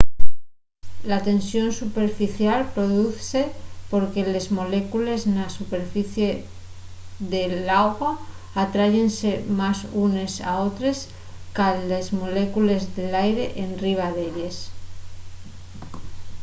[1.09, 3.41] la tensión superficial produzse
[3.91, 6.29] porque les molécules na superficie
[7.33, 8.11] de l'agua
[8.65, 10.97] atráyense más unes a otres
[11.55, 14.59] qu'a les molécules d’aire enriba d’elles